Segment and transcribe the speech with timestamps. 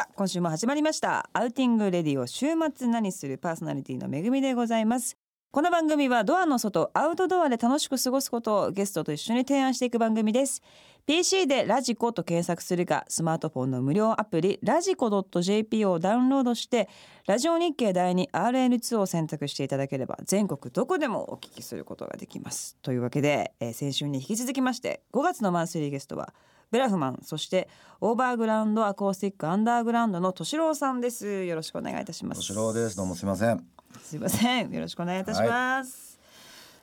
[0.00, 1.28] さあ今週も始まりました。
[1.34, 5.18] Outing Radio 週末何するパーソナリティのめぐみでございます。
[5.50, 10.62] この番組はドアの外アウトドアで楽しく過ごすことをゲストと一緒に提案していく番組です。
[11.04, 16.88] PC でラジコと検索するかスマートフォンの無料アプリラジコ .jp をダウンロードして
[17.26, 22.78] ラジオ日経第 2RN2 を選択していただければ全国どこでもお聞きすることができます。
[22.80, 26.32] というわけで、えー先週に引き続きまして5月のマンスリーゲストは
[26.70, 27.68] ベラフマンそして
[28.00, 31.44] オーバーグラウンドアコースティックアンダーグラウンドの敏郎さんです。
[31.44, 32.40] よろしくお願いいたします。
[32.40, 33.64] 敏郎ですどうもすみません
[34.00, 34.70] すいません。
[34.70, 36.18] よろしくお願いいたします、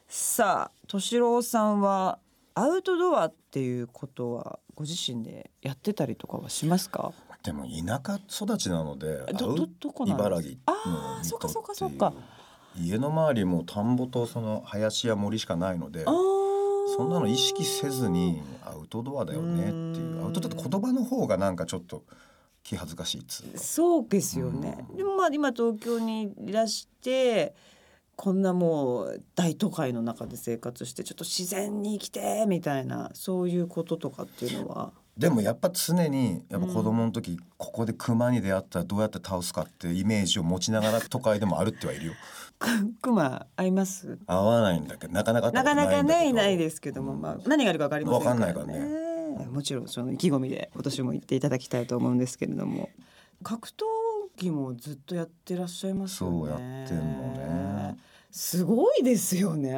[0.07, 2.19] さあ敏郎さんは
[2.53, 7.13] アウトドアっていうことはご自身でやってたりとかはしますか？
[7.43, 12.13] でも田舎育ちなのでどどどこなんです茨城あーそっかそっかそっか。
[12.75, 16.36] 家の周りも田んぼとその林や森しかないのであー
[16.97, 20.17] そんなの意識せずにアウトドアだよねっていう。
[20.17, 22.03] うんアウトドアって言葉の方がなんかちょっと
[22.63, 23.57] 気恥ずかしいっつうか。
[23.59, 24.97] そうですよね、うん。
[24.97, 27.55] でもまあ今東京にいらして
[28.15, 34.91] こんなもう大都会の中で生活してちょっと自然に生きてみたいなそういうこととかっていうのは？
[35.17, 42.13] でもやっぱ常にやっぱ子供の時、ここで熊に出会ったらどうやって倒すかってイメージを持ちながら都会でも歩ってはいるよ
[42.59, 42.67] く
[43.01, 44.17] クマ合います？
[44.27, 48.45] 合わないんだけどなかなかなかなかねいないですけども、まあ何があるかわかりませんからね。
[48.45, 48.77] わかんない
[49.37, 52.89] からもちろんその意気込みで今年も言っていただきたいと思うんですけれども、
[53.43, 53.83] 格闘
[54.37, 56.37] 技もずっとやってらっしゃいますよね。
[56.39, 57.97] そうやってんのね。
[58.31, 59.75] すごいですよね。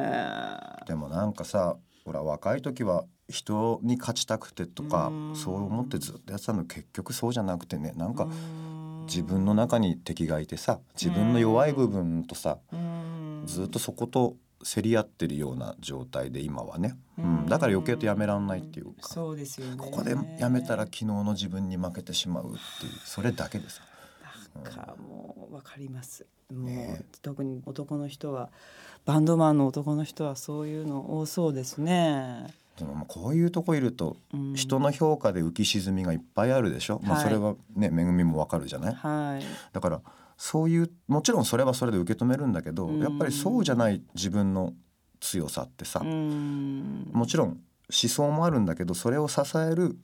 [0.86, 5.36] でもなんかさほら若い時は人に勝ちたくてとかうん。
[5.36, 9.06] そう思ってずっとやってたの結局そうじゃなくてねなんかうん。
[9.06, 13.42] 自分の中に敵がいてさ自分の弱い部分とさうん。
[13.46, 17.36] ずっとそこと競り合ってるような状態で今はね、ううん。
[17.40, 19.76] ん、だから余計とやめらんないっていうかそうですよね。
[19.78, 23.80] ここでやめたら昨日の自分に負けてしまうっていうそれだけでさ
[24.54, 26.26] なんかもうわかります。
[26.52, 27.02] もう、ね。
[27.22, 28.50] 特に男の人は
[29.06, 32.52] バンドマンの男の人はそういうの多そうですね。
[32.80, 34.54] でももうこういうとこいるとうん。
[34.54, 37.24] 人の評価で浮き沈みがいっぱいあるでしょ、まあ、はい。
[37.24, 38.94] それはね恵みもわかるじゃない？
[38.94, 39.44] はい。
[39.72, 40.00] だから
[40.36, 43.00] そういうもちろんそれはそれで受け止めるんだけど、うん。
[43.00, 44.72] やっぱりそうじゃない自分の
[45.20, 47.10] 強さってさ、うん。
[47.12, 49.98] もちろん思想もあるんだけどそれを支える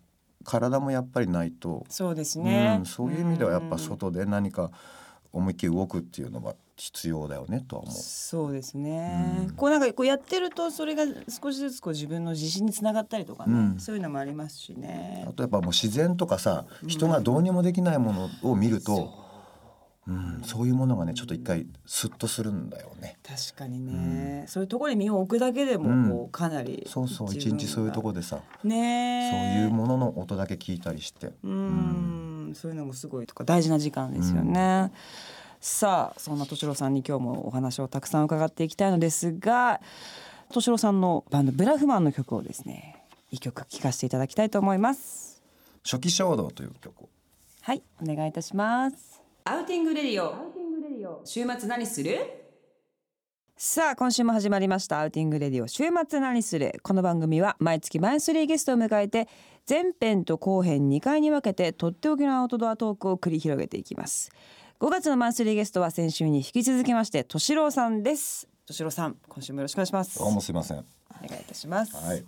[0.44, 4.70] 体もやっぱりないと、そうですね、うん、そういう意味ではやっぱ外で何か
[5.32, 7.94] 思いっきり動くっていうのは必要だよねとは思う。
[7.94, 9.50] そうですね、うん。
[9.53, 13.81] こうなんかこうやってるとそれが少しずつこう自分の自信につながったりとかね、うん。
[13.81, 15.25] そういうのもありますしね。
[15.28, 19.10] あとやっぱもう自然とかさ人がどうにもできないものを見ると、
[20.06, 20.12] う。
[20.12, 23.19] ん、そういうものがねちょっと一回スッとするんだよね。
[23.26, 31.32] 確かにね、そういうところに身を置くだけでもこうかなりそうそう一日そういうとこでさ、ろねそういうものの音だけ聞いたりして。
[31.42, 32.53] うん。
[32.54, 34.92] そういうのもすごいとか大事な時間ですよね、
[35.69, 39.81] さあそんな敏郎さんに今日もお話をたくさん伺っていきたいのですが
[40.49, 45.43] 敏郎さんのバンドブラフマンの曲をですね一曲聴かせていただきたいと思います。
[45.84, 47.09] 初期衝動という曲を。
[47.62, 49.21] はいお願いいたします。
[49.44, 51.20] Outing Radio。
[51.25, 52.16] 週末何する？
[53.56, 55.00] さあ今週も始まりました。
[55.00, 55.66] Outing Radio。
[55.66, 56.78] 週末何する？
[56.84, 59.27] この番組は毎月マンスリーゲストを迎えて
[59.69, 64.31] 前編と後編2回に分けてとっておきのアウトドアトークを繰り広げていきます
[64.78, 68.47] 5月のマンスリーゲストは先週に引き続きまして敏郎さんです。
[68.66, 70.19] 敏郎さん今週もよろしくお願いします。
[70.19, 70.76] どうもすいません。
[70.76, 72.22] お願いいたします、はい。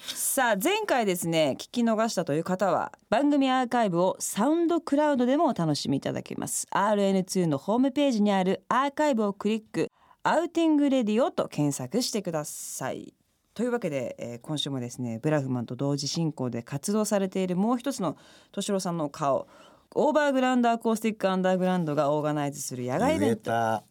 [0.00, 6.66] さあ前回ですね聞き逃したという方は番組アーカイブをサウンドクラウドでもお楽しみいただけます。
[6.70, 9.90] RN2 のホームページにあるアーカイブをクリック
[10.22, 13.14] Outing Radio と検索してください。
[13.54, 18.18] というわけで、えー今週もですねブラフマンと同時進行で活動されているもう一つの
[18.52, 19.48] 敏郎さんの顔
[19.96, 23.74] Overground Acoustic Underground がオーガナイズする野外イベントた。
[23.82, 23.84] あ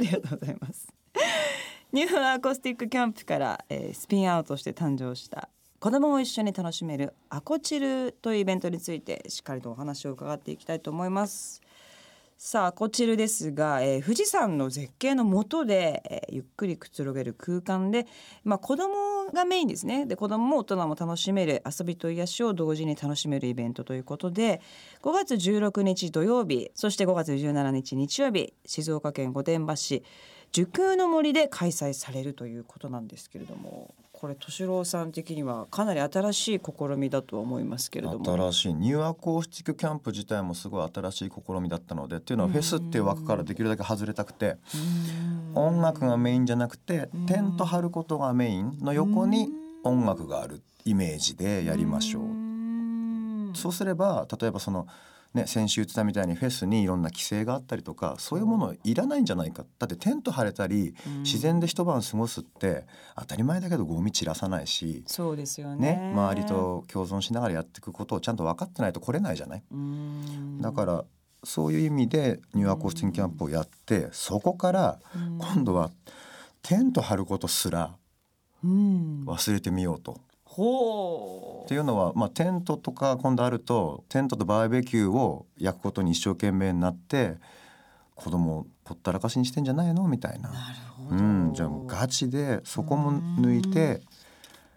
[0.00, 0.88] りがとうございます。
[1.92, 5.48] ニューアコースティックキャンプから、えースピンアウトして誕生した
[5.78, 11.62] 子供も一緒に楽しめるアコチルというイベントについてしっかりとお話を伺っていきたいと思います。
[12.36, 18.06] さあアコチルですが、えー富士山の絶景の下で、えーゆっくりくつろげる空間で、
[18.42, 20.04] まあ、子供がメインですね。
[20.04, 24.60] で子供も大人も楽しめる遊びと癒しを同時に楽しめるイベントということで
[25.02, 30.02] 5月16日土曜日そして5月17日日曜日静岡県御殿場市
[30.52, 33.94] 樹空の森で開催されるということなんですけれども。
[34.24, 38.24] これ敏郎さん的にはかなり新しい試みだとは思いますけれども。
[38.24, 38.74] 新しい。
[38.74, 44.56] ニューアコースティックキャンプ自体もすごい新しい試みだったのでっていうのはフェスっていう枠からできるだけ外れたくて
[45.54, 49.50] 音楽がメインじゃなくてテント張ることがメインの横に
[49.82, 53.54] 音楽があるイメージでやりましょう。
[53.54, 54.86] そうすれば例えばその
[55.34, 59.64] ね、先週言ってたみたいにフェスにいろんな規制があったりとかそういうものいらないんじゃないか。
[59.80, 60.94] だってテント張れたり
[61.24, 62.86] 自然で一晩過ごすって
[63.16, 65.96] 当たり前だけどゴミ散らさないし、そうですよね。
[65.96, 69.62] ね、周りと共存しながらやっていくことをちゃんと分かってないと来れないじゃない？
[69.72, 70.60] うん。
[70.60, 71.04] だから
[71.42, 75.38] そういう意味でニューアコースティングキャンプをやってそこからうん。
[75.38, 75.90] 今度は
[76.62, 77.96] テント張ることすら
[78.62, 79.24] うん。
[79.26, 80.20] 忘れてみようと。
[80.54, 87.36] ほっていうのは、まあ、テントとか今度あるとテントとバーベキューを焼くことに一生懸命になって
[88.14, 90.50] 子供をほったらかしにしてんじゃないのみたいな。
[90.50, 91.20] なるほど、う
[91.50, 94.02] ん、じゃあもうガチでそこも抜いて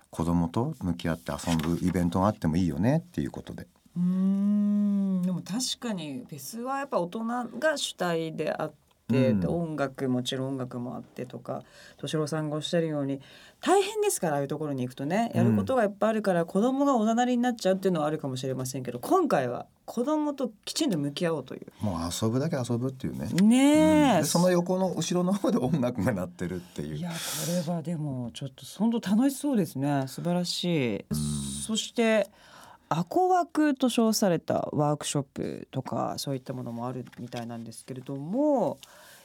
[0.10, 3.68] 子供と向き合って遊ぶイベントがあってもいいよねっていうことで。
[3.96, 7.26] うーんでも確かにフェスはやっぱ大人
[7.60, 9.40] が主体であって、うん。
[9.40, 11.64] で音楽もちろん音楽もあってとか
[11.98, 13.22] 敏郎さんがおっしゃるように
[13.62, 21.68] 大変ですからああいうところに行くとねやることがいっぱいあるから子供がおざなりになっちゃうっていうのはあるかもしれませんけど今回は子供ときちんと向き合おうという。
[21.80, 23.30] もう遊ぶだけ遊ぶっていうね。
[23.42, 24.22] ねえ、うん。
[24.24, 26.96] でその横の後ろの方で音楽が鳴ってるっていう。
[26.98, 27.16] いやこ
[27.70, 30.04] れはでもちょっと本当楽しそうですね。
[30.08, 31.06] 素晴らしい、
[31.66, 32.30] そして
[32.90, 38.78] アコワクと称されたワークショップとかそういったものもあるみたいなんですけれども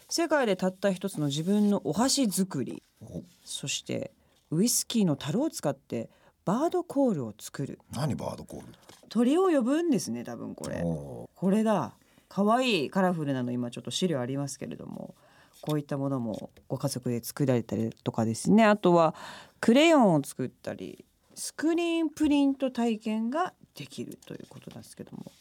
[0.08, 3.22] 世界でたった一つの自分のお箸作りお。
[3.44, 4.12] そして
[4.50, 6.10] ウイスキーの樽を使って
[6.44, 7.78] バードコールを作る。
[7.92, 8.66] 何バードコール。
[9.08, 10.82] 鳥を呼ぶんですね多分これ。
[10.84, 11.94] おこれだ。
[12.28, 15.14] 可愛いカラフルなの今ちょっと資料ありますけれども
[15.60, 18.64] こういったものもご家族で作られたりとかですね。
[18.64, 19.14] あとは
[19.60, 25.32] クレヨンを作ったりスクリーンプリント体験ができるということなんですけども。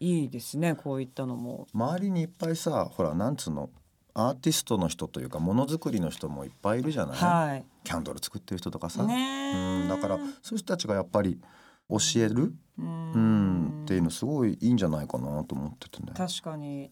[0.00, 1.66] いいですねこういったのも。
[1.74, 3.68] 周りにいっぱいさほらなんつうの？
[4.14, 7.64] アーティストの人というかものづくりの人もいっぱいいるじゃない、はい。
[7.84, 9.14] キャンドル作ってる人とかさ、ね
[9.54, 11.40] えうん、だからそういう人たちがやっぱり
[11.88, 16.12] 教える、ううん、っていうのすごいいいんじゃないかなと思っててね。
[16.16, 16.90] 確かに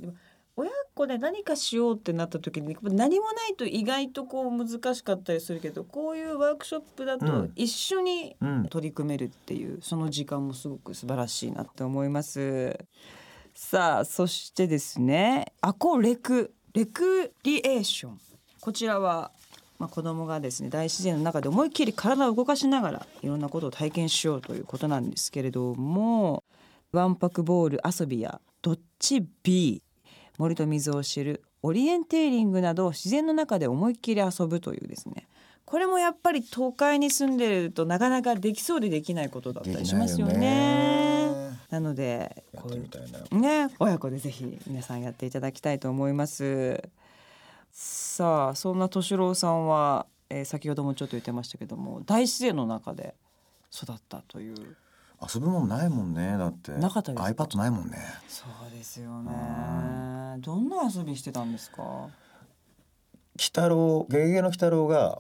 [0.97, 7.53] でも親子で何かしようってなった時に何もないと意外とこう難しかったりするけどこういうワークショップだとうん。
[7.55, 12.79] 一緒にうん、取り組めるっていうその時間もすごく素晴らしいなって思います。
[13.55, 18.21] さあそしてですねアコレクレクリエーション。
[18.61, 19.31] こちらは、
[19.79, 26.43] まあ、子供がですね大自然の中で思いっきり体を動かしながらいろんなことを体験しようということなんですけれども
[26.93, 29.86] わんぱくボール遊びやドッジビー
[30.39, 35.27] 森と水を知るオリエンテーリングなど自然の中で思いっきり遊ぶというですね
[35.67, 41.29] これもやっぱり都会に住んでるとなかなかできそうでできないことだったりしますよね。
[41.71, 43.39] なのでこう。
[43.39, 46.81] ね親子でぜひ皆さんやっていただきたいと思います。
[47.73, 53.15] さあそんな敏郎さんは、えー先ほどもちょっと言ってましたけども大自然の中で
[53.75, 54.77] 育ったという
[55.23, 56.73] 遊ぶもんないもんねだって。
[56.73, 57.99] なかったですか？iPad ないもんね。
[58.29, 59.31] そうですよね。
[60.41, 61.83] どんな遊びしてたんですか？
[61.83, 62.11] 鬼
[63.37, 65.19] 太郎ゲゲゲの鬼太郎が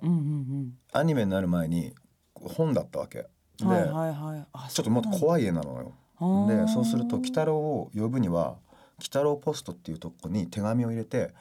[0.92, 1.94] アニメになる前に
[2.34, 3.18] 本だったわけ。
[3.18, 3.28] で、
[3.62, 3.68] うん。
[3.68, 4.46] はいはいはい。
[4.52, 5.94] あちょっともっと怖い絵なのよ。
[6.48, 8.56] でそうすると鬼太郎を呼ぶには
[8.98, 11.34] 鬼太郎ポストっていうとこに手紙を入れて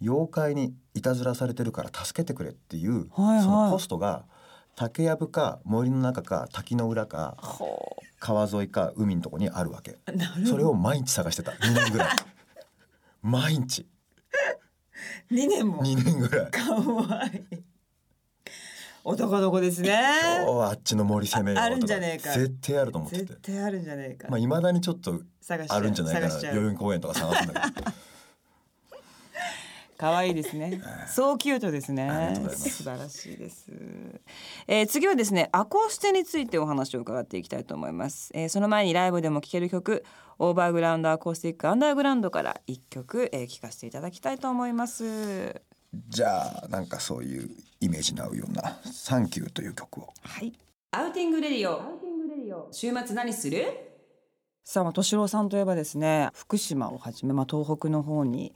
[0.00, 4.24] 妖怪にいたずらされてるから助けてくれっていう、はいはいそのポストが
[4.74, 9.98] 竹やぶか森の中か滝の裏かほ川沿いか海のとこにあるわけ。
[10.48, 12.08] それを毎日探してた2年ぐらい
[13.20, 13.84] 毎日
[15.28, 17.62] 二年も？2年ぐらいかわいい。
[19.02, 19.88] 男の子ですね。
[20.44, 24.28] 今日はあっちの森攻めようとかあるんじゃねえか絶対あると思ってて絶対あるんじゃないか。
[24.28, 25.20] まあいまだにちょっと
[25.68, 27.90] あるんじゃないかな代々木公園とか探すんだけど
[30.02, 30.82] 可愛いですね。
[31.06, 32.34] そうキュートですね。
[32.50, 33.70] 素晴らしいです。
[34.66, 38.32] えー次はですね、アコーステについてお話を伺っていきたいと思います。
[38.34, 40.04] えーその前にライブでも聴ける曲、
[40.40, 45.62] オーバーグラウンドアコースティックアンダーグラウンドから一曲、えー、聴かせていただきたいと思います。
[46.08, 47.48] じゃあなんかそういう
[47.80, 50.52] イメージに合うような「サンキュー」という曲をはい。
[50.90, 51.80] Outing Radio。
[52.72, 53.64] 週末何する？
[54.64, 58.52] さあ、まあ敏郎さんといえばですね、福島をはじめ、まあ、東北の方に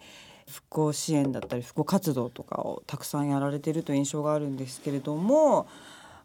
[0.48, 5.66] 復興支援だったり復興活動とかをたくさんやられているという印象があるんですけれども、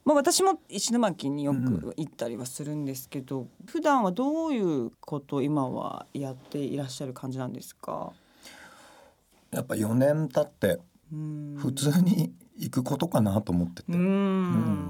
[0.06, 8.14] まあ、私も石巻によく行ったりはするんですけど、普段はどういうことを今はやっていらっしゃる感じなんですか？
[9.52, 10.80] やっぱ4年経って
[11.12, 11.56] うん。
[11.58, 14.00] 普通に行くことかなと思ってて、うん。
[14.00, 14.04] う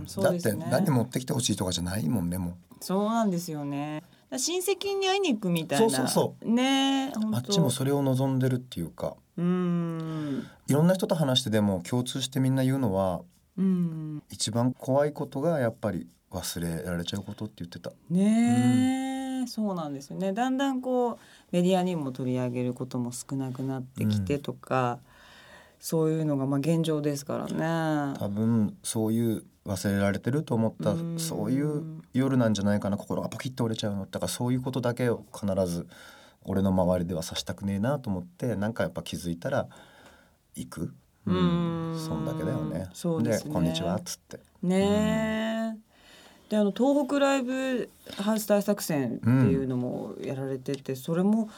[0.04, 0.06] ん。
[0.24, 4.04] だって何持ってきてほしいとかじゃないもんねもそうなんですよね
[4.38, 5.90] 親戚に会いに行くみたいな。
[5.90, 7.30] そうそうね本当。
[7.30, 9.16] うあっちもそれを望んでるっていうか。
[9.38, 10.48] うん。
[10.68, 13.22] いろんな人と話してでも共通してみんな言うのは
[13.58, 14.24] うん。
[14.30, 17.92] 一番怖いことがやっぱり忘れられちゃうことって言ってた。
[18.10, 20.34] ねそうなんですよね。
[20.34, 21.18] だんだんこう
[21.52, 25.00] メディアにも取り上げることも少なくなってきてとか、
[25.80, 28.18] そういうのがまあ現状ですからね。
[28.20, 35.88] 多分そういう忘れられてると思ったうんそういう夜なんじゃないかな心がポキッと折れちゃうのだからそういうことだけを必ず
[36.44, 39.68] 俺の周りではさしたくねえなと思ってなんかやっぱ気づいたら
[40.56, 40.94] 行く、
[41.26, 42.90] うんそんだけだよね。
[42.94, 44.40] そうですねこんにちは」っつって。
[44.64, 45.92] ねえ。
[46.50, 51.50] であの東北ライブハウス大作戦っていうのもやられてて、それも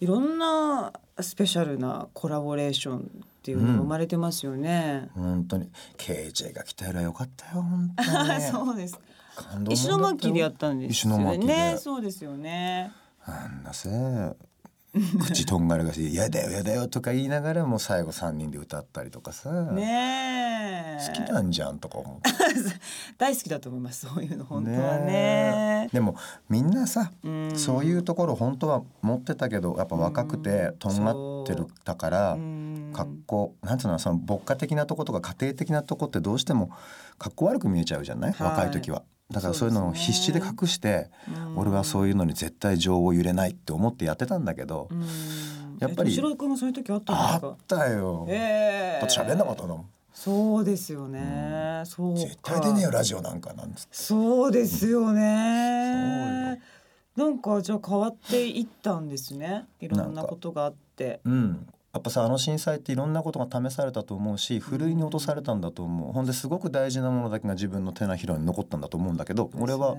[0.00, 5.08] いろんなスペシャルなコラボレーションっていうのが生まれてますよね。
[5.14, 5.68] 本当に
[5.98, 9.00] KJ が来たらよかったよ本当に、ね、 そうです。
[9.68, 11.76] 石巻でやったんです石巻でね。
[11.76, 12.92] そうですよね。
[13.24, 13.88] あんなさ
[15.26, 20.51] 口とんがらがして「嫌だよ嫌だよ」とか言いながらもう最後3人で歌ったりとかさ、ねえ。
[21.06, 22.30] 好きなんじゃんとか思って。
[23.18, 24.06] 大好きだと思います。
[24.06, 25.88] そういうの本当はね。
[25.92, 26.16] でも
[26.48, 36.70] みんなさ、うんそういうところ本当は持ってたけどやっぱ若くてとんがってるだからうん格好なんていうのその牧歌的なとことか家庭的なとこってどうしても
[37.18, 39.02] 格好悪く見えちゃうじゃない、はい若い時は。
[39.30, 45.06] だからそういうのを必死で隠して、うん俺はそういうのに絶対情を揺れないって思ってやってたんだけど、うん
[45.78, 48.24] やっぱりえ敏郎君もそういう時あったんですあかったよ。
[48.28, 49.84] ええだって喋んなかったの。
[50.12, 52.20] そうですよね、そうか。
[52.20, 53.88] 絶対出ねえよラジオなんかなんつ。
[53.90, 56.60] そうですよね、
[57.16, 57.30] そうよ。
[57.30, 59.66] なんかじゃあ変わっていったんですね。
[59.80, 61.20] いろんなことがあって。
[61.24, 66.12] うん、やっぱさあの震災っていろんなことが試されたと思うしふるいに落とされたんだと思う。
[66.12, 69.96] ほんですごく大事なものだけが自分の手のひらに残ったんだと思うんだけど俺は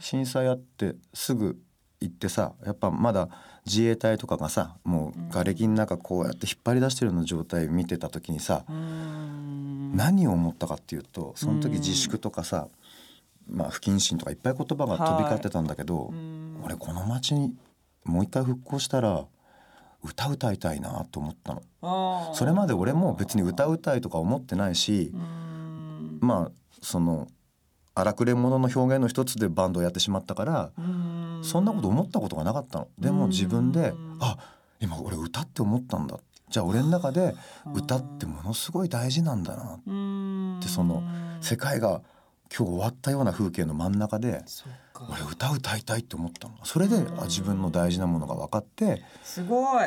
[0.00, 1.56] 震災あってすぐ
[2.00, 3.28] 行ってさやっぱまだ
[3.66, 9.96] 自衛隊とかがさもう瓦礫の中こうやって引っ張り出してるような状態見てた時にさうーん。
[9.96, 12.68] 何を思ったかっていうとその時自粛とかさ
[13.50, 16.60] まあ不謹慎とかいっぱい言葉が飛び交ってたんだけど、うん。
[16.64, 17.54] 俺この街に
[18.04, 19.24] もう一回復興したら
[20.04, 22.34] 歌歌いたいなと思ったの。
[22.34, 25.12] それまで俺も別に歌うたいとか思ってないし
[26.20, 26.50] まあ
[26.82, 27.26] その
[28.00, 30.70] 荒くれ者の表現の一つでバンドをやってしまったから
[31.42, 32.88] そんなこと思ったことがなかったの。
[32.98, 34.36] でも自分でうんあ
[34.80, 36.18] 今俺歌って思ったんだ。
[36.50, 37.34] じゃあ俺の中で
[37.74, 40.60] 歌ってものすごい大事なんだなうーん。
[40.60, 41.02] でその
[41.40, 42.00] 世界が
[42.56, 44.42] 今日終わったような風景の真ん中で
[45.10, 46.54] 俺歌歌いたいって思ったの。
[46.64, 49.84] それであ自分の大事なものが分かってすごい。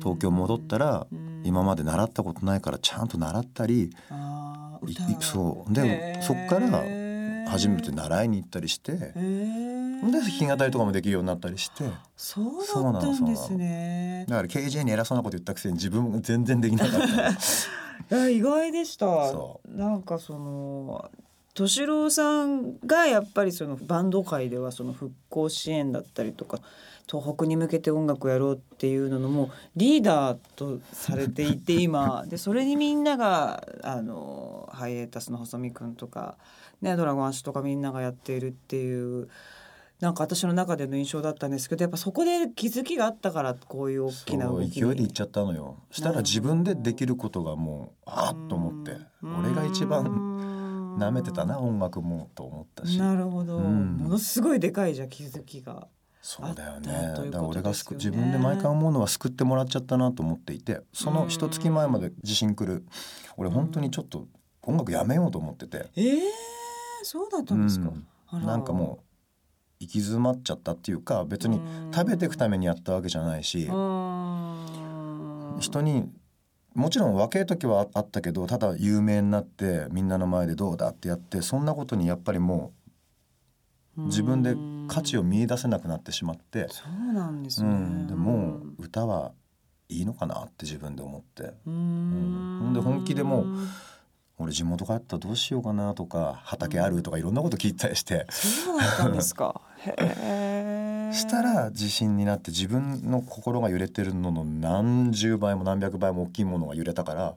[0.00, 1.42] 東京戻ったらうん。
[1.44, 3.90] 今まで習ったことないからちゃんと習ったり
[5.20, 5.72] そう。
[5.72, 6.68] でそっから
[7.46, 11.84] 初めて習いに行ったりしてで弾き語りとかもできるようになったりして。
[12.16, 14.26] そうだったんですね。
[14.28, 17.00] だから KJ に偉そうなこと言ったくせに自分も全然できなかっ
[18.10, 18.28] た。
[18.28, 19.06] 意外でした。
[19.06, 21.10] そなんかその
[21.54, 26.58] 敏郎さんがやっぱりそのバンド界ではその復興支援だったりとか
[27.08, 32.24] 東北に向けて音楽をやろうっていうののもうリーダーとされていて今。
[32.26, 36.36] でそれにみんながあのハイエータスの細見くんとか、
[36.84, 39.28] ね、ドラゴンアッシュとかみんながやっているっていう
[40.00, 45.78] なんか私の中での印象だったんですけどやっぱそこで気づきがあったからこういう大きなそう動き勢いで行っちゃったのよ。
[45.90, 50.04] したら自分でできることがもうあっと思って俺が一番
[50.98, 52.98] 舐めてたな音楽もと思ったし。
[52.98, 53.96] なるほど、うん。
[53.96, 55.88] ものすごいでかいじゃん気づきが。
[56.20, 62.84] そうだよあねったというだから俺が自分で毎回思うのは救ってもらっちゃったなと思っていてその一月前まで地震来る。
[63.36, 64.26] 俺本当にちょっと
[64.62, 66.20] 音楽やめようと思ってて、えー、
[67.04, 67.92] そうだったんですか。
[68.32, 68.46] うん。
[68.46, 69.04] なんかもう
[69.80, 71.60] 行き詰まっちゃったっていうか別に
[71.92, 73.64] 食べていくためにやったわけじゃないし
[75.60, 76.10] 人に
[76.74, 82.72] もちろん若い時はあったけどただ有名になってみんなの前でどうだってやってそんなことにやっぱりも
[83.96, 84.56] う自分で
[84.88, 87.70] 価値を見出せなくなってしまって、そうなんですね。
[87.70, 89.30] うん、でもう歌は
[89.88, 91.54] いいのかなって自分で思って。
[91.64, 93.46] うんで本気でもう
[94.38, 99.60] 俺地元帰ったらどうしようかなとか畑あるとかいろんなこと聞いたりしてそうだったんですか。
[99.78, 101.12] へえ。
[101.12, 107.34] したら地震になって自分の心が揺れてるのの何十倍も何百倍も大きいものが揺れたから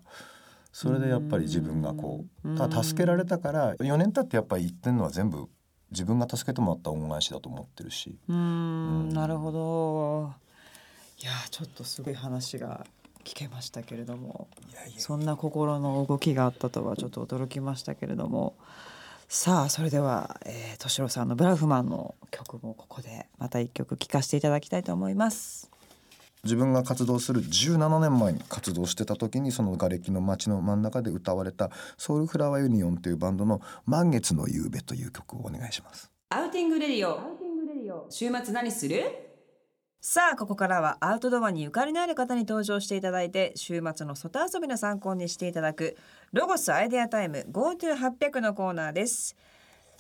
[0.73, 5.47] それでやっぱり自分がこううんただ助けられたから4年経ってやっぱり言ってるのは全部
[5.91, 10.47] 自分が助けてもらった恩返しだと思ってるしうーんなるほど。
[11.19, 12.85] いやちょっとすごい話が
[13.27, 14.48] 聞けましたけれども。
[14.72, 18.55] いやいやそんな心の動きがあったとはちょっと驚きましたけれども
[19.27, 25.69] さあそれでは、えー、敏郎さんのブラフマンの曲もここでまた一曲聴かせていただきたいと思います。
[26.43, 36.10] 自分が活動する17年前に活動してた時にその瓦礫の街の真ん中で歌われたソウルフラワーユニオンというバンドの「満月の夕べ」という曲をお願いします。
[36.29, 38.05] Outing Radio。Outing Radio。
[38.10, 39.26] 週末何する？
[40.09, 45.97] さあここからはアウトドアにゆかりのある方に登場していただいて週末の外遊びの参考にしていただく
[46.31, 49.35] ロゴスアイデアタイム GoTo800 のコーナーです。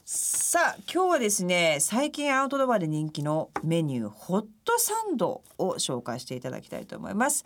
[0.05, 7.43] さあ今日はですね最近アウトドアで人気のメニューホットサンドを紹介していただきたいと思います。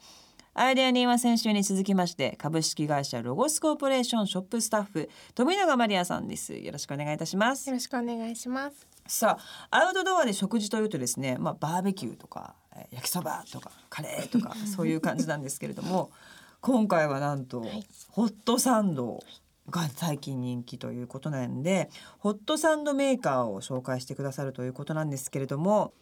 [0.54, 6.54] アイデア電話先週に続きまして株式会社ロゴスコーポレーションショップスタッフ富永マリアさんです。
[6.54, 7.68] よろしくお願いいたします。
[7.68, 8.91] よろしくお願いします。
[9.08, 9.38] さ
[9.70, 16.12] あアウトドアで食事というとですね、まあ、バーベキューとかえー焼きそばとかカレーとか そういう感じなんですけれども
[16.62, 19.24] 今回はなんと、いホットサンド
[19.70, 21.90] が最近人気ということなんで
[22.20, 25.94] ホットサンドメーカーを紹介してくださるということなんですけれども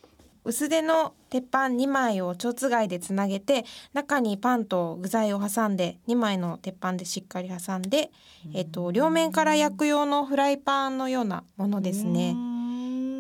[0.46, 8.10] 薄手の鉄板2枚を蝶つがいでつなげて中にパンと具材を挟んで2枚の鉄板でしっかり挟んで、
[8.54, 12.36] えっと、両面から焼く用のフライパンのようなものですね。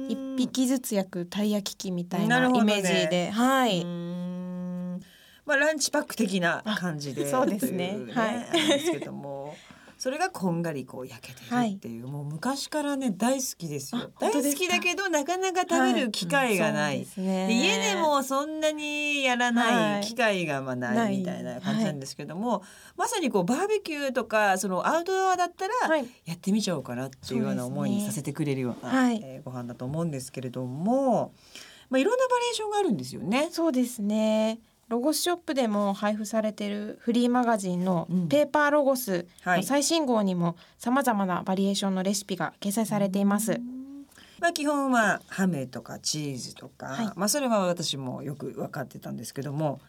[0.10, 3.86] 一匹ずつ焼くたい焼き器みたいなイメージで、はい、
[5.46, 7.98] まあランチパック的な感じであそうですね。
[8.12, 8.68] はい。
[8.68, 9.56] ですけども
[10.00, 14.01] それがこんがりこう焼けてるっていう、もう昔からね大好きですよ。
[14.01, 17.48] あ大好きだけどなかなか食べる機会がない、そうですね。
[17.48, 22.63] で家でもそんなにやらなはいい機会がまあなないいみたいな感じなんですけども、
[22.96, 26.08] まさにこうバーベキューとかそのアウトドアだったらはい。
[26.25, 29.20] やってみちゃおうかなっていうような思いにさせてくれるような、はい。
[29.22, 31.34] えーご飯だと思うんですけれども、
[31.89, 33.50] まあ、いろんなバリエーションがあるんですよね。
[33.51, 38.27] そうですねロゴスショップでも配布されているフリーマガジンのうん。
[38.27, 39.62] ペーパーロゴスはい。
[39.62, 43.62] の最新号にもさまざまなバリエーションのレシピが掲載されています。
[44.39, 47.12] まあ、基本はハムとかチーズとか、はい。
[47.15, 49.79] まあ、それは私もよく分かってたんですけども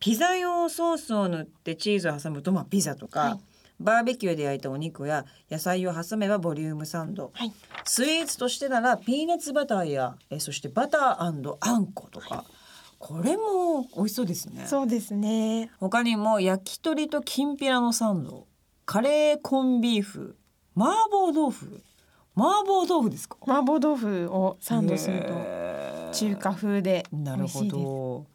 [0.00, 3.40] ピザ用ソースを塗ってチーズを挟むと、まあ、ピザとか、はい。
[3.78, 7.30] バーベキューで焼いたお肉や野菜を挟めばボリュームサンド。
[7.34, 7.52] はい、
[7.84, 12.46] スイーツとしてならピーナッツバターやえそしてバターあんことか、
[13.06, 14.64] これも美味しそうですね。
[14.66, 15.70] そうですね。
[15.78, 18.48] 他にも焼き鳥ときんぴらのサンド
[18.84, 20.36] カレーコンビーフ
[20.76, 21.80] 麻婆豆腐。
[22.34, 23.36] 麻婆豆腐ですか？
[23.46, 27.76] 麻婆豆腐をサンドすると中華風で美なるほ味しいです。
[27.76, 28.26] ど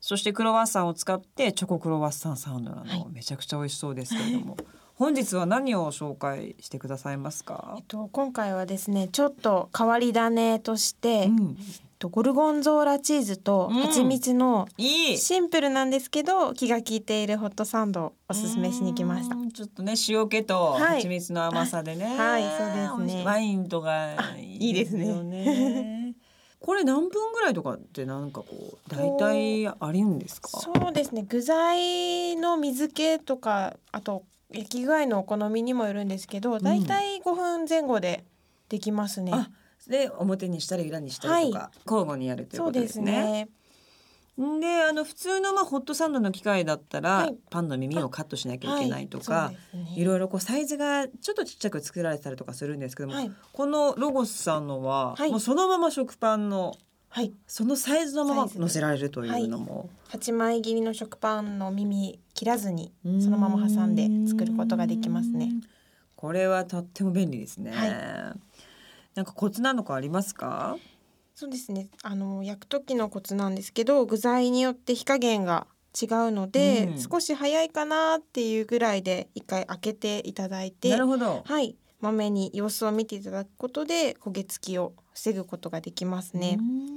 [0.00, 3.06] そしてクロワッサンを使ってチョコクロワッサンサンドなど、はい。
[3.12, 4.56] めちゃくちゃ美味しそうですけれども。
[4.94, 7.74] 本日は何を紹介してくださいますか？
[7.76, 11.56] えっ、と今回はですねちょっと変わり種として、うん、
[12.02, 13.82] とゴルゴンゾーラチーズとうん。
[13.82, 15.18] 蜂蜜のいい。
[15.18, 19.36] シンプルなんですけど気が利いているホットサンドをおすすめしに来ました。
[19.36, 19.38] う。
[19.38, 20.96] んちょっとね塩気とはい。
[20.96, 23.24] 蜂蜜の甘さでね、はいそうですね。
[23.24, 26.14] ワインとかいいですよね。
[26.58, 30.48] これ何分ぐらいとかってなんかこう大体あるんですか？
[30.60, 31.24] そうですね。
[31.28, 38.24] 具材の水気とかあと焼き具合のお好みにもよるんですけどだいたい5分前後で
[38.68, 39.32] できますね。
[39.34, 39.48] あ
[39.88, 43.48] で表にしたり裏にしたりとか、交互にやるということですね。
[44.36, 47.36] であの普通のまあホットサンドの機械だったら、はい。
[47.50, 49.76] パンの耳をカットしなきゃいけないとか、はい。
[49.76, 49.94] ね。
[49.94, 53.30] いろいろこうサイズがちょっとちっちゃく作られてたりとかするんですけども、はい。
[53.52, 55.30] このロゴスさんのは、はい。
[55.30, 56.74] もうそのまま食パンの
[57.10, 57.34] はい。
[57.46, 58.60] そのサイズのままサイズで。
[58.60, 65.50] 乗せられるというのも、8枚切りの食パンの耳切らずにそのまま挟んで作ることができますね。
[66.16, 67.74] これはとっても便利ですね。
[69.14, 70.76] はなんかコツなのかありますか？
[71.34, 75.66] そうですねあの焼く時のコツなんですけど具材によって火加減が
[76.00, 81.42] 違うので、うん少し早いかなっていうぐらいで一回開けていただいてなるほど。
[81.44, 86.64] はいまめに様子を見ていただくことで焦げ付きを防ぐことができますねうー。
[86.64, 86.92] ん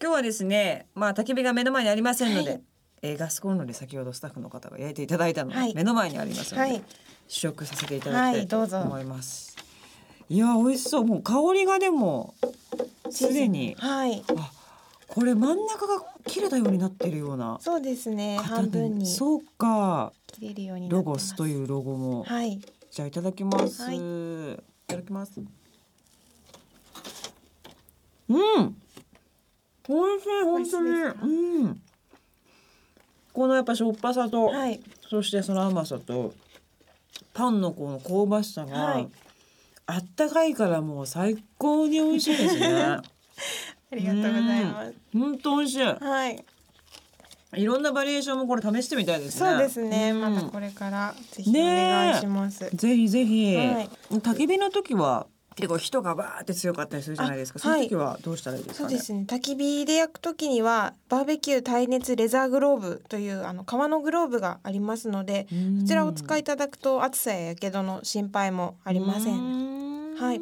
[0.00, 2.62] 今日はですね、まあ焚き火が目の前にありませんので、はい
[3.02, 6.82] えーガスコンロで先ほどスタッフの方が焼いていただいたのがはい目の前にありますので、はい
[7.28, 9.51] 試食させていただきたいいどうぞ思います。
[10.32, 11.04] いや美味しそう。
[11.04, 12.32] もう香りがでも
[13.10, 13.76] すでに。
[13.78, 14.24] はい。
[14.34, 14.50] あ
[15.06, 19.04] これ真ん中が切れたようになってるようなそうですね型半分に。
[19.04, 20.10] そうか。
[20.28, 22.58] 切れるようにロゴスというロゴも、はい。
[22.90, 23.96] じゃあいただきます、はい。
[23.98, 25.38] い、ただきます。
[25.38, 25.46] うん。
[29.86, 30.90] 美味しい本当に。
[30.90, 31.82] うん。
[33.34, 34.80] このやっぱしょっぱさと、はい。
[35.10, 36.32] そしてその甘さと
[37.34, 39.06] パンのこの香ばしさが、はい
[39.92, 42.72] あったかいからもう最高に美味しいですね。
[42.72, 43.02] あ
[43.92, 44.94] りがとうございます。
[45.12, 45.82] 本当美味しい。
[45.82, 46.44] はい。
[47.54, 49.50] いろんなバリエーションもこれ試してみたいですね。
[49.50, 50.12] そうですね。
[50.12, 50.20] うん。
[50.22, 52.70] またこれからぜひお願いします。
[52.74, 53.88] ぜひぜひ、はい。
[54.10, 55.26] 焚き火の時は
[55.56, 57.58] 結構人がバーって強かったりするじゃないですか。
[57.58, 58.88] あその時はどうしたらいいですかね？
[58.88, 59.24] そうですね。
[59.28, 65.80] 焚き火で焼くときにはバーベキュー耐熱レザーグローブというあの革のグローブがありますのでうん。
[65.82, 69.71] こちらをお使いいただくと暑さや火傷の心配もありません。
[70.22, 70.40] んはい。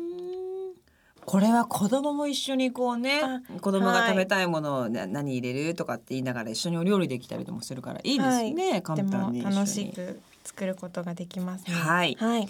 [1.27, 3.21] これは子供も一緒にこうね。
[3.23, 9.43] あ子供が食べたいものを、ね何入れるとかって言いながら一緒にお料理できたりともするからいいですね、とて簡単に。
[9.43, 11.75] 楽しく作ることができますね。
[11.75, 12.17] はい。
[12.19, 12.49] はい。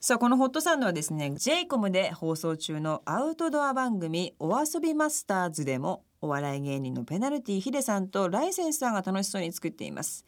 [0.00, 10.24] さあこのホットサンドはですね j イコムで放送中のアウトドア番組お遊びマスターズでもお笑い芸人のペナルティヒデさんとライセンスさんが楽しそうに作っています。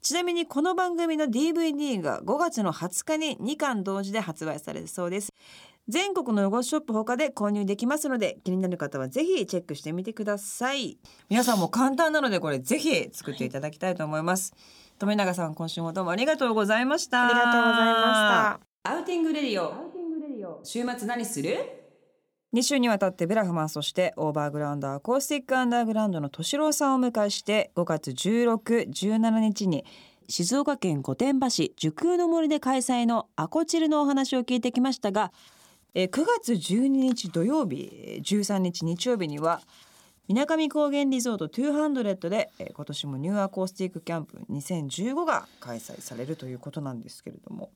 [0.00, 5.32] ちなみにこの番組の DVD が5月の20日に2巻同時で発売されるそうです
[5.88, 10.98] 全国のロゴショップ他で購入できますので気になる方はぜひチェックしてみてください。
[11.30, 14.54] 皆さんも簡単なのでこれぜひ作っていただきたいと思います、
[14.98, 17.26] 富永さん今週もどうもありがとうございました。
[17.26, 18.90] ありがとうございました。
[18.90, 19.72] Outing Radio。
[20.62, 21.56] 週末何する
[22.54, 29.84] ？2週にわたってブラフマンそして Overground Acoustic Underground の敏郎さんをお迎えして5月16、17日に
[30.28, 35.32] 静岡県御殿場市樹空の森で開催のアコチルのお話を聞いてきましたが
[36.00, 39.60] えー9月12日土曜日えー13日日曜日には
[40.28, 47.70] 水上高原リゾート200で、えー今年もニューアコースティックキャンプ2015が開催されるということなんですけれども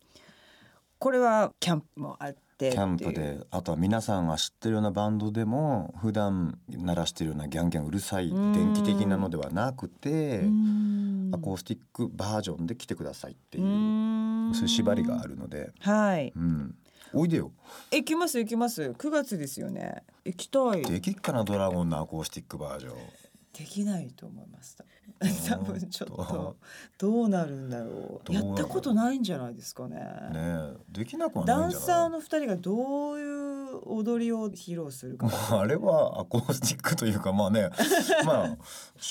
[1.00, 10.42] これはキャンプもあってキャンプであとは皆さんが知ってるようなバンドでも普段鳴らしてるようなギャンギャンうるさい電気的なのではなくて
[11.32, 16.32] アコースティックバージョンで来てくださいっていうそういう縛りがあるので、はい。
[16.36, 16.76] うん、
[17.14, 17.52] おいでよ。
[17.90, 18.82] 行きます行きます。
[18.82, 20.02] 9月ですよね。
[20.24, 20.82] 行きたい。
[20.82, 22.94] できっかなドラゴンのアコースティックバージョン。
[23.52, 24.78] できないと思います
[25.20, 26.56] お 多分ちょっと
[26.96, 28.32] どうなるんだろう。
[28.32, 29.96] やったことないんじゃないですかね。
[29.96, 30.02] ね
[30.34, 30.74] え。
[30.88, 31.86] できなくはないダンんじゃない？
[31.86, 35.26] サーの二人がどういう踊りを披露するか。
[35.26, 37.68] も うあれはアコースティックというかまあね。
[38.24, 38.58] まあ趣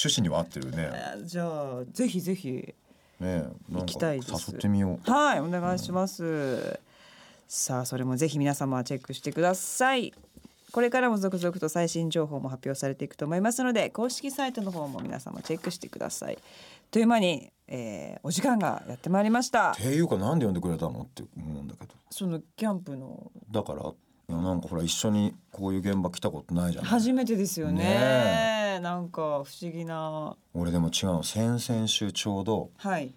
[0.08, 0.90] 旨には合ってるね。
[0.92, 1.46] えーじゃ
[1.80, 2.74] あぜひぜひ
[3.20, 4.32] ね行きたいです。
[4.34, 5.12] か誘ってみよう。
[5.12, 6.80] はいお願いします、
[7.54, 10.14] さあそれもぜひ皆様チェックしてください。
[10.72, 16.40] これからも続々と最新情報も発表されていくと思いますので公式サイトの方も皆様チェックしてください。
[16.92, 19.72] という間に、えーお時間がやってまいりました。
[19.72, 21.94] っていうかなんで呼んでくれたのって思うんだけど。
[22.10, 23.30] そのキャンプの。
[23.52, 27.84] だからなんかほら一緒にこういう現場来たことないじゃん初めてですよね。
[27.84, 30.38] ねなんか不思議な。
[30.54, 31.24] 俺でも違うの。
[31.24, 33.14] 先々週ちょうどはい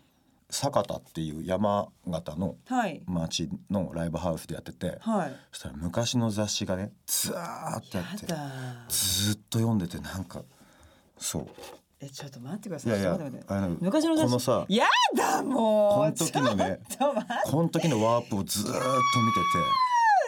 [0.54, 3.02] 酒田っていう山形のはい。
[3.06, 5.36] 町のライブハウスでやっててはい。
[5.50, 8.26] そしたら昔の雑誌がねずーっとやって
[8.88, 10.42] ずーっと読んでてなんか
[11.18, 11.46] そう。
[12.00, 12.92] えちょっと待ってください。
[12.92, 14.26] いやいや昔の雑誌。
[14.26, 14.86] このさや
[15.16, 15.94] だもう。
[15.94, 16.78] この時のね
[17.46, 18.94] この時のワープをずーっと見てて。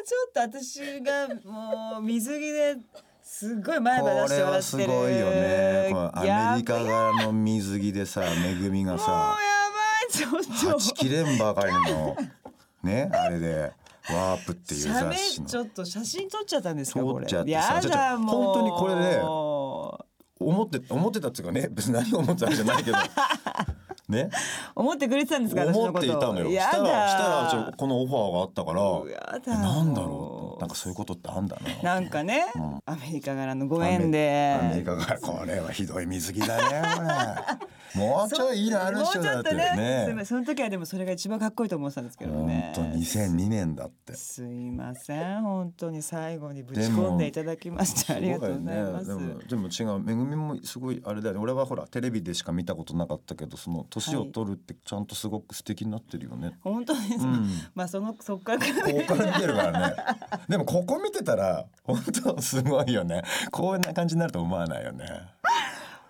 [0.07, 2.77] ちょっと私がもう水着で
[3.23, 4.53] すっごい前歯出これして笑ってる。
[4.53, 5.93] はすごいよね。
[6.15, 9.37] アメリカ側の水着でさめぐみがさ
[10.25, 12.17] ばいちょっとはちきれんばかりの。
[12.83, 13.73] ねあれで
[14.09, 15.49] ワープっていう雑誌の。
[15.49, 17.27] ちょっと写真撮っちゃったんですか撮これ。
[17.27, 19.21] っちゃってさ本当にこれで
[20.39, 22.97] 思って思ってたっていうかね別に何を思ってたんじゃないけど。
[24.09, 24.31] ね。
[24.77, 25.99] 思ってくれてたんですか私の思こと。
[25.99, 26.49] っていたのよ。
[26.53, 26.71] やだ。
[26.71, 30.61] したらしたらこのオファーがあったからうやだなんだろう？
[30.61, 31.95] なんかそういうことってあんだな。
[31.95, 32.81] なんかね、うん。
[32.87, 34.59] アメリカからのご縁で。
[34.63, 36.63] アメリカがこれはひどい水着だね
[36.95, 37.09] これ
[37.95, 42.73] もうちょいいいのあるっしょだってねねんその時はでもそれが一番かっこいいと思ってたんですけどね。
[42.75, 44.15] 本当2002年だって。
[44.15, 45.43] すいません。
[45.43, 49.17] 本当に最後にぶち込んでいただきましてありがとうございます。
[49.17, 50.01] ね、でも違う。
[50.01, 51.41] めぐみもすごいあれだよね。
[51.41, 57.49] 俺はほらテレビでしか見たことなかったけどその年を取るってちゃんとすごく素敵になってるよね、本当に、うん。
[57.75, 58.59] まあそのそっから。
[58.59, 58.65] こ
[59.07, 59.97] こ見てるからね。
[60.49, 63.23] でもここ見てたら本当すごいよね。
[63.51, 65.07] こんな感じになると思わないよね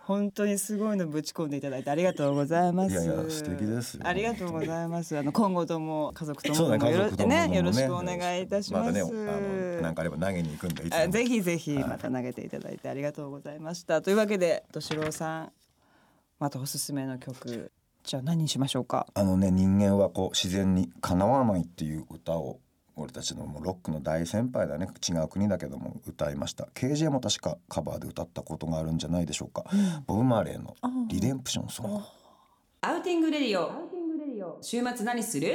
[0.06, 2.92] 本当にすごいのぶち込んでいただいてありがとうございます。
[2.92, 5.18] いやいや素敵ですよありがとうございます。
[5.18, 8.92] あの今後とも家族ともよろね家族ともねよろしくお願いいたします。
[8.92, 9.40] またねあ
[9.76, 14.00] のなんかあれば投げに行くんでぜひぜひまた投げていただいてありがとうございました。
[14.00, 15.52] というわけで敏郎さん
[16.38, 17.72] またおすすめの曲
[18.04, 19.08] じゃあ何にしましょうか？
[19.14, 22.60] あのね人間はこう自然にかなわないっていう歌を
[22.96, 24.88] 俺たちのもうロックの大先輩だね。
[25.06, 26.64] 違う国だけども歌いました。
[26.74, 29.64] KJ も確かカバーで歌ったことがあるんじゃないでしょうか、
[30.06, 30.74] ボブ・マーレーの
[31.08, 32.02] 「リデンプションソング」
[32.80, 33.70] Outing Radio。
[34.62, 35.54] 週末何する？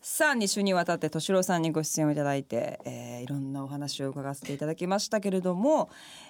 [0.00, 5.88] さあ2週にわたって敏郎さんにご出演をいただいて、えーいろんなお話を伺わせていただきましたけれども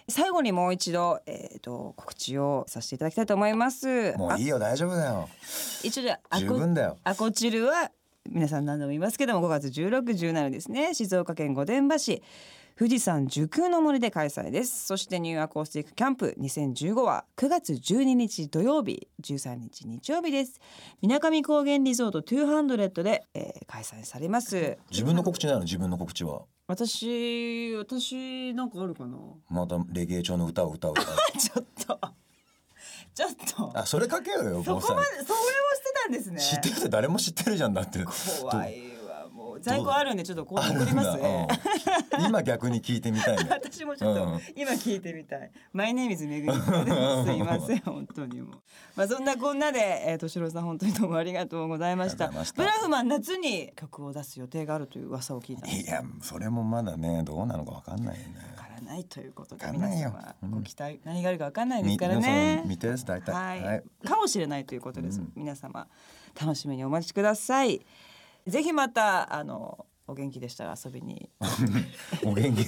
[0.09, 4.13] 最後にもう一度、えー、と告知をさせていただきたいと思います。
[4.17, 5.29] もういいよ大丈夫だよ。
[5.83, 6.99] 一応じゃあアコ十分だよ。
[7.03, 7.91] アコチルは
[8.31, 10.95] 皆さん何度も言いますけども5月1617ですね。
[10.95, 12.23] 静岡県御殿場市。
[12.77, 14.87] 富士山受空の森で開催です。
[14.87, 16.35] そしてニューアコースティックキャンプ。
[16.41, 19.07] 2015は9月12日土曜日。
[19.23, 20.59] 13日日曜日です。
[21.01, 22.23] 水上高原リゾート。
[22.23, 24.79] 200で、えー、開催されます。
[24.91, 25.61] 自分の告知なの？
[25.61, 26.43] 自分の告知は。
[26.67, 29.19] 私私なんかあるかな？
[29.51, 30.95] またレゲエ調の歌を歌う
[31.39, 32.01] ちょっと
[33.15, 33.79] ちょっと。
[33.79, 36.41] あそれかけようよそこまでそれをしてたんですね。
[36.41, 38.05] 知ってるって誰も知ってるじゃんだって。
[38.41, 38.94] 怖い
[39.65, 41.49] 在庫あるんでちょっとこう送りますね、
[42.19, 43.47] うん、今逆に聞いてみたいね。
[43.51, 48.53] 私もちょっと今聞いてみたい、マイネームズめぐみすいません 本当にも
[48.95, 52.29] まあそんなこんなでえー、としろさん本当にどうもありがとうございました。
[52.29, 62.63] ブラフマン夏に曲を出す予定があるという噂を聞いたいやそれもまだねどうなのかわかんないよねないということで皆様ご期待、何があるかわかんないですからね。
[62.67, 65.21] 見てです大体、はい、はい、かもしれないということです。
[65.21, 65.87] うん、皆様
[66.41, 67.85] 楽しみにお待ちください。
[68.47, 71.31] ぜひまたあのお元気でしたら遊びに。
[72.25, 72.67] お元気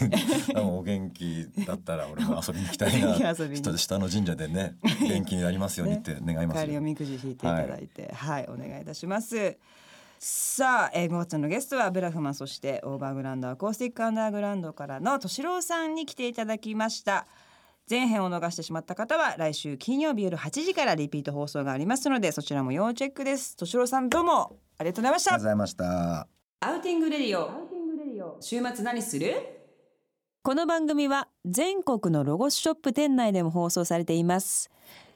[0.57, 3.35] お元気だったら俺も遊びに行きたいな。
[3.77, 9.59] 下の神社でね元気になりますようにって願います、ね、おみくじ引いていただいて、はい、はい、お願いいたします。
[10.19, 17.27] さあ、えー、5月のゲストはブラフマンそしてオーバーグラウンドアコースティックアンダーグラウンドからの敏郎さんに来ていただきました
[17.89, 23.53] 前編を逃してしまった方は来週金曜日夜8時からリピート放送がありますのでそちらも要チェックです。
[23.53, 25.35] 敏郎さんどうもありがとうございました。
[25.35, 26.29] ありがとうございました。
[26.61, 28.37] Outing Radio。
[28.41, 29.35] 週末何する？
[30.43, 34.69] この番組は全国のロゴスショップ店内でも放送されています。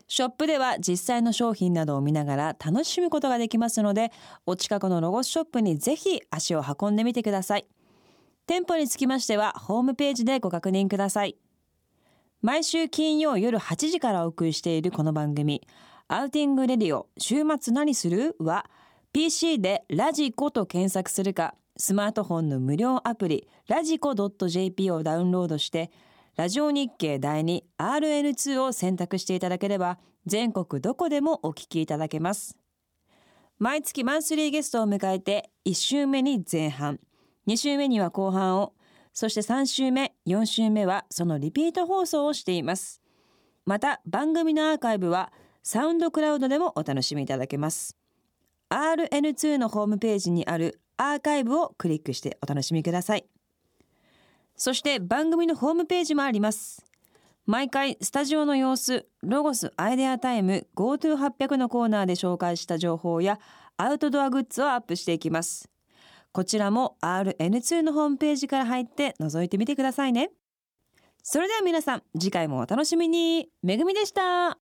[0.06, 4.12] ショップでは実際の商品などを見ながら楽しむことができますので
[4.46, 7.66] お近くのロゴスショップにぜひ足を運んでみてください。
[8.46, 11.36] 店舗につきましてはホームページでご確認ください
[12.42, 15.60] 毎週金曜夜8時からお送りしているこの番組。
[16.08, 18.34] Outing Radio 週末何する？
[18.38, 18.64] は
[19.12, 25.90] PC でラジコと検索するかスマートフォンの無料アプリラジコ .jp をダウンロードして
[26.36, 32.56] ラジオ日経第2 RN2 を選択していただければ全国どこでもお聞きいただけます。
[33.58, 37.00] 毎月マンスリーゲストを迎えて1週目に前半
[37.46, 38.72] 2週目には後半を
[39.12, 43.00] そして3週目4週目はそのリピート放送をしています。
[43.66, 47.96] また番組のアーカイブはサウンドクラウドでもお楽しみいただけます。
[48.70, 53.26] RN2 のホームページにあるアーカイブをクリックしてお楽しみください。
[54.56, 56.84] そして番組のホームページもあります。
[57.46, 63.40] 毎回スタジオの様子ロゴスアイデアタイム GoTo800 のコーナーで紹介した情報や
[63.76, 65.68] アウトドアグッズをアップしていきます。
[66.32, 70.30] こちらも RN2 のホームページから入って覗いてみてくださいね。
[71.22, 73.48] それでは皆さん次回もお楽しみに。
[73.62, 74.58] めぐみでした。